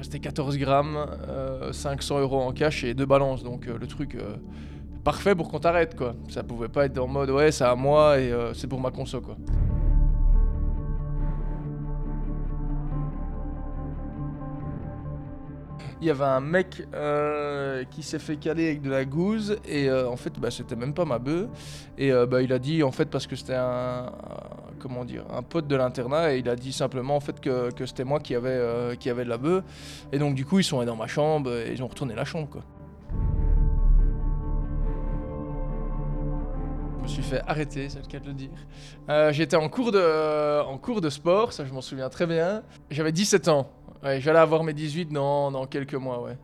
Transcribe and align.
restait 0.00 0.18
14 0.18 0.56
grammes, 0.56 1.06
500 1.72 2.20
euros 2.20 2.40
en 2.40 2.52
cash 2.52 2.84
et 2.84 2.94
deux 2.94 3.06
balances. 3.06 3.42
Donc 3.44 3.66
le 3.66 3.86
truc 3.86 4.16
parfait 5.04 5.34
pour 5.34 5.48
qu'on 5.48 5.60
t'arrête 5.60 5.94
quoi. 5.94 6.14
Ça 6.28 6.42
pouvait 6.42 6.68
pas 6.68 6.86
être 6.86 6.98
en 6.98 7.06
mode 7.06 7.30
ouais 7.30 7.52
c'est 7.52 7.64
à 7.64 7.74
moi 7.74 8.18
et 8.18 8.32
c'est 8.54 8.66
pour 8.66 8.80
ma 8.80 8.90
conso 8.90 9.20
quoi. 9.20 9.36
Il 16.00 16.06
y 16.06 16.10
avait 16.10 16.24
un 16.24 16.40
mec 16.40 16.86
euh, 16.94 17.84
qui 17.90 18.02
s'est 18.02 18.18
fait 18.18 18.36
caler 18.36 18.68
avec 18.68 18.82
de 18.82 18.90
la 18.90 19.04
gouze 19.04 19.58
et 19.68 19.88
euh, 19.88 20.08
en 20.08 20.16
fait 20.16 20.38
bah, 20.40 20.50
c'était 20.50 20.76
même 20.76 20.94
pas 20.94 21.04
ma 21.04 21.18
bœuf 21.18 21.48
et 21.98 22.10
euh, 22.10 22.26
bah, 22.26 22.40
il 22.42 22.52
a 22.52 22.58
dit 22.58 22.82
en 22.82 22.90
fait 22.90 23.06
parce 23.06 23.26
que 23.26 23.36
c'était 23.36 23.56
un, 23.56 24.10
comment 24.78 25.04
dire 25.04 25.24
un 25.30 25.42
pote 25.42 25.66
de 25.66 25.76
l'internat 25.76 26.34
et 26.34 26.38
il 26.38 26.48
a 26.48 26.56
dit 26.56 26.72
simplement 26.72 27.16
en 27.16 27.20
fait 27.20 27.38
que, 27.40 27.70
que 27.72 27.84
c'était 27.84 28.04
moi 28.04 28.18
qui 28.18 28.34
avait 28.34 28.96
qui 28.98 29.10
avait 29.10 29.24
de 29.24 29.28
la 29.28 29.38
bœuf 29.38 29.62
et 30.12 30.18
donc 30.18 30.34
du 30.34 30.46
coup 30.46 30.58
ils 30.58 30.64
sont 30.64 30.78
allés 30.78 30.86
dans 30.86 30.96
ma 30.96 31.06
chambre 31.06 31.52
et 31.52 31.72
ils 31.72 31.82
ont 31.82 31.88
retourné 31.88 32.14
la 32.14 32.24
chambre 32.24 32.48
quoi. 32.48 32.62
Je 36.96 37.02
me 37.02 37.08
suis 37.08 37.22
fait 37.22 37.42
arrêter, 37.46 37.88
c'est 37.88 37.98
le 37.98 38.06
cas 38.06 38.20
de 38.20 38.26
le 38.26 38.34
dire. 38.34 39.32
J'étais 39.32 39.56
en, 39.56 39.68
cours 39.68 39.90
de, 39.90 40.62
en 40.62 40.78
cours 40.78 41.00
de 41.00 41.10
sport, 41.10 41.52
ça 41.52 41.64
je 41.64 41.72
m'en 41.72 41.80
souviens 41.80 42.08
très 42.08 42.26
bien. 42.26 42.62
J'avais 42.90 43.10
17 43.10 43.48
ans. 43.48 43.68
Ouais, 44.02 44.20
j'allais 44.20 44.38
avoir 44.38 44.64
mes 44.64 44.72
18 44.72 45.12
dans, 45.12 45.50
dans 45.50 45.66
quelques 45.66 45.94
mois, 45.94 46.22
ouais. 46.22 46.36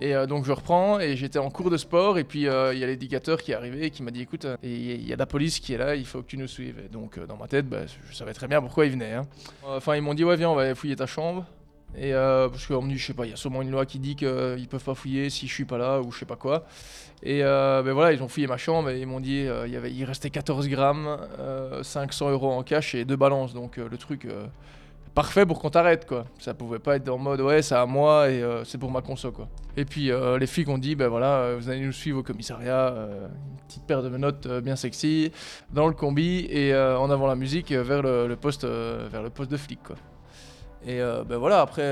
Et 0.00 0.14
euh, 0.14 0.26
donc 0.26 0.44
je 0.44 0.52
reprends 0.52 0.98
et 0.98 1.16
j'étais 1.16 1.38
en 1.38 1.50
cours 1.50 1.70
de 1.70 1.76
sport 1.76 2.18
et 2.18 2.24
puis 2.24 2.48
euh, 2.48 2.74
il 2.74 2.80
y 2.80 2.84
a 2.84 2.86
l'éducateur 2.86 3.40
qui 3.40 3.52
est 3.52 3.54
arrivé 3.54 3.86
et 3.86 3.90
qui 3.90 4.02
m'a 4.02 4.10
dit 4.10 4.22
écoute, 4.22 4.46
il 4.62 5.06
y 5.06 5.12
a 5.12 5.16
la 5.16 5.26
police 5.26 5.60
qui 5.60 5.72
est 5.72 5.78
là, 5.78 5.94
il 5.94 6.04
faut 6.04 6.20
que 6.20 6.26
tu 6.26 6.36
nous 6.36 6.48
suives. 6.48 6.80
Et 6.84 6.88
donc 6.88 7.16
euh, 7.16 7.26
dans 7.26 7.36
ma 7.36 7.46
tête, 7.46 7.68
bah, 7.68 7.82
je 7.86 8.14
savais 8.14 8.32
très 8.32 8.48
bien 8.48 8.60
pourquoi 8.60 8.86
ils 8.86 8.92
venaient. 8.92 9.12
Hein. 9.12 9.26
Enfin 9.66 9.94
ils 9.94 10.02
m'ont 10.02 10.14
dit 10.14 10.24
ouais 10.24 10.36
viens 10.36 10.50
on 10.50 10.54
va 10.54 10.74
fouiller 10.74 10.96
ta 10.96 11.06
chambre. 11.06 11.46
Et 11.96 12.10
parce 12.10 12.66
qu'on 12.66 12.82
me 12.82 12.88
dit 12.88 12.98
je 12.98 13.06
sais 13.06 13.14
pas, 13.14 13.24
il 13.24 13.30
y 13.30 13.32
a 13.32 13.36
sûrement 13.36 13.62
une 13.62 13.70
loi 13.70 13.86
qui 13.86 14.00
dit 14.00 14.16
qu'ils 14.16 14.66
peuvent 14.68 14.82
pas 14.82 14.96
fouiller 14.96 15.30
si 15.30 15.46
je 15.46 15.54
suis 15.54 15.64
pas 15.64 15.78
là 15.78 16.00
ou 16.00 16.10
je 16.10 16.18
sais 16.18 16.26
pas 16.26 16.34
quoi. 16.34 16.66
Et 17.22 17.42
ben 17.42 17.92
voilà 17.92 18.12
ils 18.12 18.20
ont 18.20 18.26
fouillé 18.26 18.48
ma 18.48 18.56
chambre 18.56 18.90
et 18.90 19.00
ils 19.00 19.06
m'ont 19.06 19.20
dit 19.20 19.46
il, 19.46 19.70
y 19.70 19.76
avait, 19.76 19.92
il 19.92 20.04
restait 20.04 20.28
14 20.28 20.66
grammes, 20.68 21.16
500 21.82 22.30
euros 22.30 22.50
en 22.50 22.64
cash 22.64 22.96
et 22.96 23.04
deux 23.04 23.14
balances. 23.14 23.54
Donc 23.54 23.76
le 23.76 23.96
truc 23.96 24.26
parfait 25.14 25.46
pour 25.46 25.60
qu'on 25.60 25.70
t'arrête 25.70 26.06
quoi. 26.06 26.24
Ça 26.38 26.54
pouvait 26.54 26.78
pas 26.78 26.96
être 26.96 27.08
en 27.08 27.18
mode 27.18 27.40
ouais 27.40 27.62
c'est 27.62 27.74
à 27.74 27.86
moi 27.86 28.30
et 28.30 28.42
euh, 28.42 28.64
c'est 28.64 28.78
pour 28.78 28.90
ma 28.90 29.00
conso 29.00 29.30
quoi. 29.32 29.48
Et 29.76 29.84
puis 29.84 30.10
euh, 30.10 30.38
les 30.38 30.46
flics 30.46 30.68
ont 30.68 30.78
dit 30.78 30.94
ben 30.94 31.08
voilà 31.08 31.36
euh, 31.38 31.56
vous 31.58 31.68
allez 31.68 31.80
nous 31.80 31.92
suivre 31.92 32.20
au 32.20 32.22
commissariat, 32.22 32.94
une 32.94 33.66
petite 33.66 33.84
paire 33.84 34.02
de 34.02 34.08
menottes 34.08 34.48
bien 34.62 34.76
sexy 34.76 35.32
dans 35.72 35.86
le 35.86 35.94
combi 35.94 36.46
et 36.50 36.74
en 36.76 37.10
avant 37.10 37.26
la 37.26 37.36
musique 37.36 37.72
vers 37.72 38.02
le, 38.02 38.34
poste 38.34 38.64
vers 38.64 39.22
le 39.22 39.30
poste 39.30 39.50
de 39.50 39.56
flic 39.56 39.82
quoi. 39.82 39.96
Et 40.86 40.98
ben 40.98 41.38
voilà 41.38 41.60
après 41.60 41.82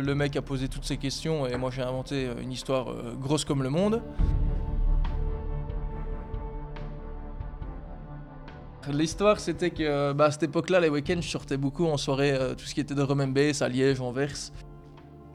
le 0.00 0.14
mec 0.14 0.36
a 0.36 0.42
posé 0.42 0.68
toutes 0.68 0.84
ces 0.84 0.96
questions 0.96 1.46
et 1.46 1.56
moi 1.56 1.70
j'ai 1.70 1.82
inventé 1.82 2.28
une 2.42 2.52
histoire 2.52 2.86
grosse 3.20 3.44
comme 3.44 3.62
le 3.62 3.70
monde. 3.70 4.02
L'histoire, 8.92 9.40
c'était 9.40 9.70
que 9.70 10.12
bah, 10.12 10.26
à 10.26 10.30
cette 10.30 10.42
époque-là, 10.42 10.80
les 10.80 10.90
week-ends, 10.90 11.20
je 11.20 11.28
sortais 11.28 11.56
beaucoup 11.56 11.86
en 11.86 11.96
soirée, 11.96 12.32
euh, 12.32 12.54
tout 12.54 12.64
ce 12.64 12.74
qui 12.74 12.80
était 12.80 12.94
de 12.94 13.02
Remembase, 13.02 13.62
à 13.62 13.68
Liège, 13.68 14.00
Anvers. 14.00 14.52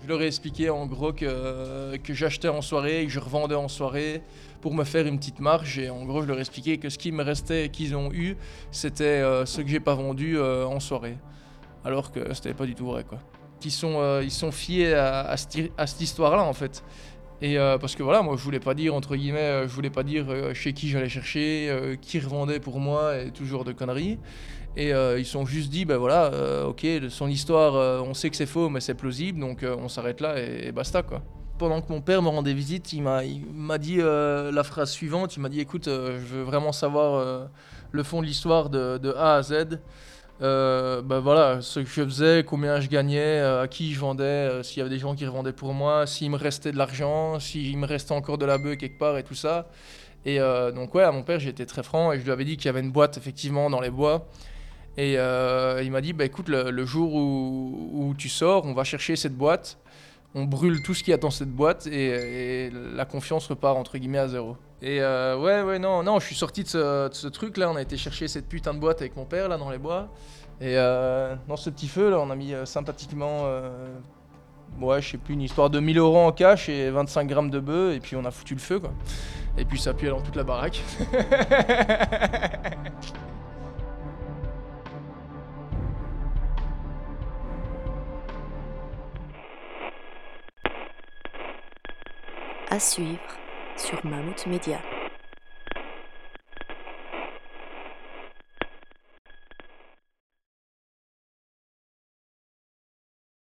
Je 0.04 0.08
leur 0.08 0.22
ai 0.22 0.28
expliqué 0.28 0.70
en 0.70 0.86
gros 0.86 1.14
que, 1.14 1.98
que 1.98 2.14
j'achetais 2.14 2.48
en 2.48 2.62
soirée 2.62 3.02
et 3.02 3.06
que 3.06 3.12
je 3.12 3.20
revendais 3.20 3.56
en 3.56 3.68
soirée 3.68 4.22
pour 4.62 4.74
me 4.74 4.84
faire 4.84 5.08
une 5.08 5.18
petite 5.18 5.40
marge. 5.40 5.80
Et 5.80 5.90
en 5.90 6.06
gros, 6.06 6.22
je 6.22 6.28
leur 6.28 6.38
ai 6.38 6.42
expliqué 6.42 6.78
que 6.78 6.90
ce 6.90 6.98
qui 6.98 7.12
me 7.12 7.24
restait 7.24 7.70
qu'ils 7.70 7.96
ont 7.96 8.12
eu, 8.14 8.38
c'était 8.72 9.04
euh, 9.04 9.46
ce 9.46 9.62
que 9.62 9.68
j'ai 9.68 9.80
pas 9.80 9.96
vendu 9.96 10.38
euh, 10.38 10.66
en 10.66 10.80
soirée. 10.80 11.18
Alors 11.84 12.12
que 12.12 12.34
c'était 12.34 12.54
pas 12.54 12.66
du 12.66 12.76
tout 12.76 12.86
vrai, 12.86 13.04
quoi. 13.04 13.20
Ils 13.66 13.72
sont, 13.72 14.22
ils 14.22 14.32
sont 14.32 14.52
à, 14.96 15.32
à 15.32 15.38
cette 15.38 16.02
histoire-là, 16.02 16.44
en 16.44 16.54
fait. 16.54 16.82
Et 17.42 17.58
euh, 17.58 17.78
parce 17.78 17.96
que 17.96 18.04
voilà, 18.04 18.22
moi 18.22 18.36
je 18.38 18.44
voulais 18.44 18.60
pas 18.60 18.74
dire, 18.74 18.94
entre 18.94 19.16
guillemets, 19.16 19.40
euh, 19.40 19.68
je 19.68 19.74
voulais 19.74 19.90
pas 19.90 20.04
dire 20.04 20.26
euh, 20.30 20.54
chez 20.54 20.74
qui 20.74 20.90
j'allais 20.90 21.10
chercher, 21.10 21.98
qui 22.02 22.20
revendait 22.20 22.60
pour 22.60 22.80
moi, 22.80 23.18
et 23.18 23.32
toujours 23.32 23.64
de 23.64 23.72
conneries. 23.72 24.20
Et 24.78 24.92
ils 24.92 25.26
sont 25.26 25.46
juste 25.46 25.70
dit, 25.72 25.84
ben 25.84 25.98
voilà, 25.98 26.32
ok, 26.68 26.86
son 27.10 27.28
histoire, 27.28 28.04
on 28.06 28.14
sait 28.14 28.30
que 28.30 28.36
c'est 28.36 28.46
faux, 28.46 28.70
mais 28.70 28.80
c'est 28.80 28.94
plausible, 28.94 29.40
donc 29.40 29.66
on 29.66 29.90
s'arrête 29.90 30.22
là 30.22 30.40
et, 30.40 30.72
basta 30.72 31.02
quoi. 31.02 31.22
Pendant 31.58 31.82
que 31.82 31.92
mon 31.92 32.00
père 32.00 32.22
me 32.22 32.30
rendait 32.30 32.54
visite, 32.54 32.94
il 32.94 33.02
m'a 33.02 33.78
dit 33.78 33.98
la 33.98 34.64
phrase 34.64 34.92
suivante, 34.92 35.36
il 35.36 35.42
m'a 35.42 35.50
dit, 35.50 35.60
écoute, 35.60 35.86
je 35.86 36.36
veux 36.36 36.44
vraiment 36.44 36.72
savoir 36.72 37.50
le 37.92 38.04
fond 38.04 38.22
de 38.22 38.28
l'histoire 38.28 38.70
de, 38.70 38.98
de 39.00 39.12
A 39.12 39.36
à 39.36 39.42
Z. 39.42 39.80
Euh, 40.42 41.02
bah 41.02 41.20
voilà, 41.20 41.62
ce 41.62 41.82
que 41.82 41.86
je 41.86 42.04
faisais, 42.06 42.44
combien 42.46 42.80
je 42.80 42.88
gagnais, 42.88 43.20
euh, 43.20 43.64
à 43.64 43.68
qui 43.68 43.94
je 43.94 44.00
vendais, 44.00 44.24
euh, 44.24 44.64
s'il 44.64 44.78
y 44.78 44.82
avait 44.82 44.90
des 44.90 45.00
gens 45.00 45.14
qui 45.14 45.26
revendaient 45.26 45.52
pour 45.52 45.74
moi, 45.74 46.08
s'il 46.08 46.32
me 46.32 46.38
restait 46.38 46.72
de 46.72 46.78
l'argent, 46.78 47.40
s'il 47.40 47.78
me 47.78 47.86
restait 47.86 48.14
encore 48.14 48.38
de 48.38 48.46
la 48.46 48.58
bœuf 48.58 48.78
quelque 48.78 48.98
part 48.98 49.18
et 49.18 49.24
tout 49.24 49.36
ça. 49.36 49.68
Et 50.26 50.38
donc 50.76 50.94
ouais, 50.96 51.04
à 51.04 51.12
mon 51.14 51.24
père, 51.24 51.40
j'étais 51.40 51.66
très 51.66 51.82
franc 51.82 52.12
et 52.12 52.20
je 52.20 52.26
lui 52.26 52.32
avais 52.32 52.44
dit 52.44 52.58
qu'il 52.58 52.66
y 52.66 52.70
avait 52.70 52.82
une 52.82 52.92
boîte 52.92 53.18
effectivement 53.18 53.70
dans 53.70 53.80
les 53.80 53.90
bois. 53.90 54.28
Et 54.98 55.14
il 55.14 55.92
m'a 55.92 56.02
dit, 56.02 56.12
bah 56.12 56.26
écoute, 56.26 56.50
le, 56.50 56.86
jour 56.86 57.14
où, 57.16 58.14
tu 58.18 58.28
sors, 58.28 58.66
on 58.66 58.74
va 58.74 58.84
chercher 58.84 59.16
cette 59.16 59.36
boîte, 59.36 59.78
on 60.36 60.46
brûle 60.46 60.82
tout 60.84 60.94
ce 60.94 61.04
qu'il 61.04 61.12
y 61.12 61.14
a 61.14 61.18
dans 61.18 61.32
cette 61.32 61.52
boîte 61.52 61.88
et, 61.88 62.72
la 62.72 63.06
confiance 63.06 63.48
repart 63.48 63.78
entre 63.78 63.98
guillemets 63.98 64.20
à 64.20 64.28
zéro. 64.28 64.58
Et 64.82 65.02
euh, 65.02 65.38
ouais, 65.38 65.62
ouais, 65.62 65.80
non, 65.80 66.04
non, 66.04 66.20
je 66.20 66.26
suis 66.26 66.36
sorti 66.36 66.64
de 66.64 66.68
ce, 66.68 67.28
truc 67.28 67.58
là. 67.58 67.70
On 67.70 67.76
a 67.76 67.82
été 67.82 67.98
chercher 67.98 68.28
cette 68.28 68.48
putain 68.48 68.74
de 68.74 68.80
boîte 68.80 69.02
avec 69.02 69.16
mon 69.16 69.26
père 69.26 69.50
là 69.50 69.58
dans 69.58 69.70
les 69.70 69.78
bois. 69.78 70.10
Et 70.62 70.78
euh, 70.78 71.36
dans 71.48 71.56
ce 71.56 71.70
petit 71.70 71.88
feu 71.88 72.12
là, 72.12 72.20
on 72.20 72.30
a 72.30 72.36
mis 72.36 72.54
euh, 72.54 72.66
sympathiquement, 72.66 73.46
ouais, 74.80 75.02
je 75.02 75.12
sais 75.12 75.18
plus, 75.18 75.34
une 75.34 75.42
histoire 75.42 75.70
de 75.70 75.80
1000 75.80 75.98
euros 75.98 76.20
en 76.20 76.32
cash 76.32 76.70
et 76.70 76.90
25 76.90 77.28
grammes 77.28 77.50
de 77.50 77.60
bœuf. 77.60 77.96
Et 77.96 78.00
puis 78.00 78.16
on 78.16 78.26
a 78.26 78.32
foutu 78.32 78.54
le 78.54 78.60
feu 78.60 78.80
quoi. 78.80 78.92
Et 79.58 79.66
puis 79.66 79.80
ça 79.80 79.94
pue 79.94 80.08
dans 80.08 80.22
toute 80.22 80.36
la 80.36 80.44
baraque. 80.44 80.82
à 92.70 92.80
suivre 92.80 93.20
sur 93.76 94.06
Mammouth 94.06 94.46
Media. 94.46 94.80